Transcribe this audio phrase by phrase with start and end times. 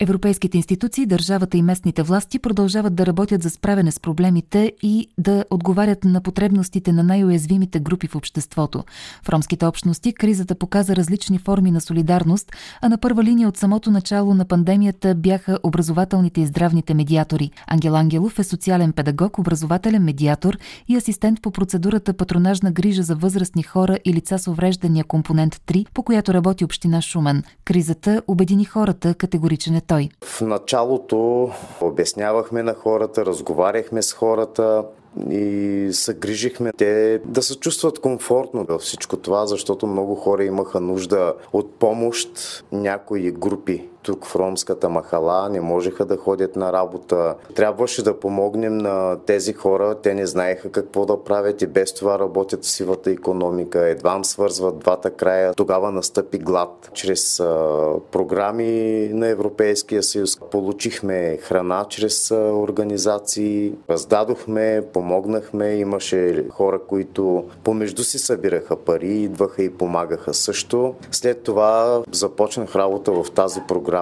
[0.00, 5.44] Европейските институции, държавата и местните власти продължават да работят за справяне с проблемите и да
[5.50, 8.84] отговарят на потребностите на най-уязвимите групи в обществото.
[9.22, 13.90] В ромските общности кризата показа различни форми на солидарност, а на първа линия от самото
[13.90, 17.50] начало на пандемията бяха образователните и здравните медиатори.
[17.66, 20.58] Ангел Ангелов е социален педагог, образователен медиатор
[20.88, 25.86] и асистент по процедурата патронажна грижа за възрастни хора и лица с увреждания компонент 3,
[25.94, 27.42] по която работи община Шумен.
[27.64, 30.08] Кризата обедини хората, категоричен е той?
[30.24, 34.84] В началото обяснявахме на хората, разговаряхме с хората,
[35.30, 40.80] и се грижихме те да се чувстват комфортно във всичко това, защото много хора имаха
[40.80, 42.28] нужда от помощ.
[42.72, 47.34] Някои групи тук в ромската махала не можеха да ходят на работа.
[47.54, 49.94] Трябваше да помогнем на тези хора.
[50.02, 53.88] Те не знаеха какво да правят и без това работят в сивата економика.
[53.88, 55.54] Едвам свързват двата края.
[55.54, 56.90] Тогава настъпи глад.
[56.94, 63.72] Чрез а, програми на Европейския съюз получихме храна чрез а, организации.
[63.90, 65.74] Раздадохме, помогнахме.
[65.74, 70.94] Имаше хора, които помежду си събираха пари, идваха и помагаха също.
[71.10, 73.93] След това започнах работа в тази програма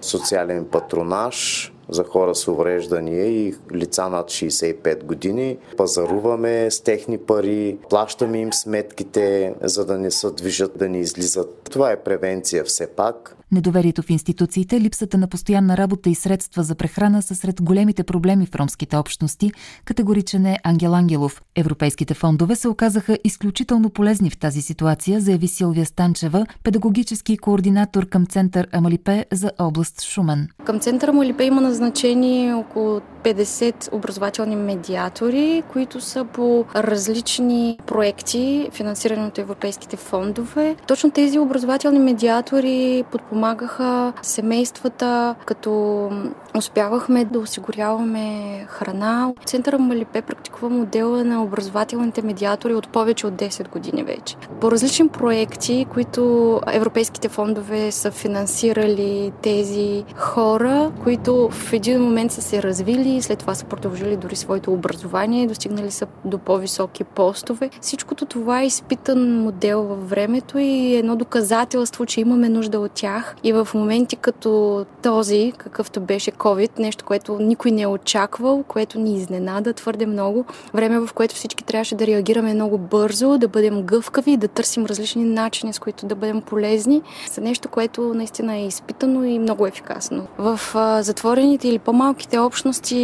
[0.00, 5.58] Социален патронаж за хора с увреждания и лица над 65 години.
[5.76, 11.70] Пазаруваме с техни пари, плащаме им сметките, за да не се движат, да не излизат.
[11.70, 13.36] Това е превенция все пак.
[13.52, 18.46] Недоверието в институциите, липсата на постоянна работа и средства за прехрана са сред големите проблеми
[18.46, 19.52] в ромските общности,
[19.84, 21.42] категоричен е Ангел Ангелов.
[21.56, 28.26] Европейските фондове се оказаха изключително полезни в тази ситуация, заяви Силвия Станчева, педагогически координатор към
[28.26, 30.48] Център Амалипе за област Шумен.
[30.64, 39.26] Към Център Амалипе има назначени около 50 образователни медиатори, които са по различни проекти, финансирани
[39.26, 40.76] от европейските фондове.
[40.86, 46.10] Точно тези образователни медиатори подпомагаха семействата, като
[46.58, 49.32] успявахме да осигуряваме храна.
[49.46, 54.36] Центъра Малипе практикува модела на образователните медиатори от повече от 10 години вече.
[54.60, 62.42] По различни проекти, които европейските фондове са финансирали тези хора, които в един момент са
[62.42, 67.70] се развили след това са продължили дори своето образование, достигнали са до по-високи постове.
[67.80, 73.36] Всичкото това е изпитан модел във времето и едно доказателство, че имаме нужда от тях.
[73.42, 78.98] И в моменти като този, какъвто беше COVID, нещо, което никой не е очаквал, което
[78.98, 83.82] ни изненада твърде много, време в което всички трябваше да реагираме много бързо, да бъдем
[83.82, 88.66] гъвкави, да търсим различни начини, с които да бъдем полезни, за нещо, което наистина е
[88.66, 90.26] изпитано и много ефикасно.
[90.38, 90.60] В
[91.02, 92.96] затворените или по-малките общности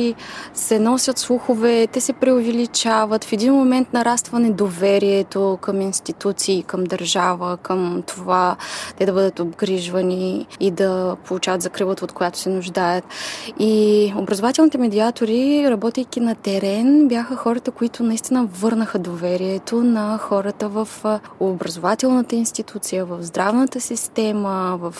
[0.55, 3.25] се носят слухове, те се преувеличават.
[3.25, 8.56] В един момент нараства недоверието към институции, към държава, към това
[8.97, 13.05] те да бъдат обгрижвани и да получават закрилата, от която се нуждаят.
[13.59, 20.88] И образователните медиатори, работейки на терен, бяха хората, които наистина върнаха доверието на хората в
[21.41, 24.94] образователната институция, в здравната система, в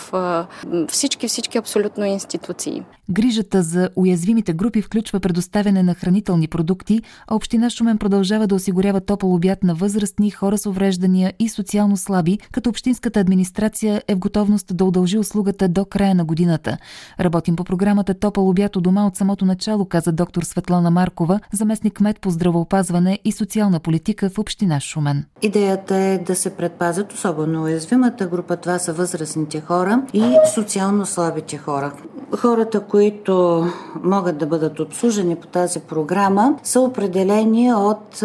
[0.89, 2.83] всички, всички абсолютно институции.
[3.11, 9.01] Грижата за уязвимите групи включва предоставяне на хранителни продукти, а Община Шумен продължава да осигурява
[9.01, 14.19] топъл обяд на възрастни, хора с увреждания и социално слаби, като Общинската администрация е в
[14.19, 16.77] готовност да удължи услугата до края на годината.
[17.19, 22.01] Работим по програмата Топъл обяд у дома от самото начало, каза доктор Светлана Маркова, заместник
[22.01, 25.25] мед по здравеопазване и социална политика в Община Шумен.
[25.41, 28.57] Идеята е да се предпазят особено уязвимата група.
[28.57, 31.93] Това са възрастните хора и социално слабите хора.
[32.37, 33.65] Хората, които
[34.03, 38.23] могат да бъдат обслужени по тази програма, са определени от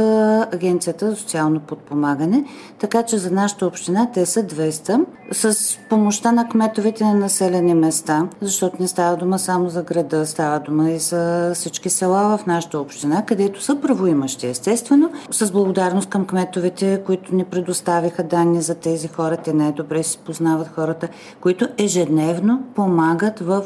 [0.53, 2.45] Агенцията за социално подпомагане,
[2.79, 8.29] така че за нашата община те са 200 с помощта на кметовете на населени места,
[8.41, 12.79] защото не става дума само за града, става дума и за всички села в нашата
[12.79, 19.09] община, където са правоимащи, естествено, с благодарност към кметовете, които ни предоставиха данни за тези
[19.09, 19.37] хора.
[19.37, 21.09] Те най-добре си познават хората,
[21.41, 23.63] които ежедневно помагат в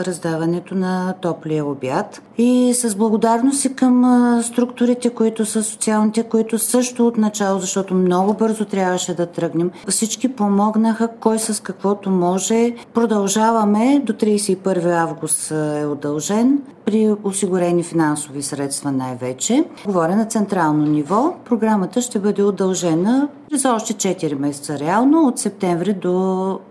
[0.00, 2.22] раздаването на топлия обяд.
[2.38, 4.04] И с благодарност и към
[4.42, 10.28] структурите, които са социалните, които също от начало, защото много бързо трябваше да тръгнем, всички
[10.28, 12.74] помогнаха кой с каквото може.
[12.94, 19.64] Продължаваме до 31 август е удължен при осигурени финансови средства най-вече.
[19.86, 21.34] Говоря на централно ниво.
[21.44, 26.08] Програмата ще бъде удължена за още 4 месеца реално, от септември до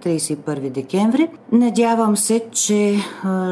[0.05, 1.27] 31 декември.
[1.51, 2.95] Надявам се, че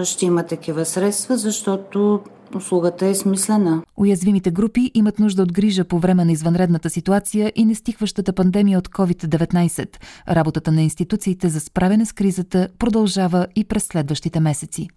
[0.03, 2.19] ще има такива средства, защото
[2.55, 3.81] услугата е смислена.
[3.97, 8.87] Уязвимите групи имат нужда от грижа по време на извънредната ситуация и нестихващата пандемия от
[8.87, 9.87] COVID-19.
[10.29, 14.87] Работата на институциите за справяне с кризата продължава и през следващите месеци.